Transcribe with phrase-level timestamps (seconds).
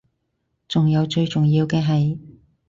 [0.67, 2.17] 仲有最重要嘅係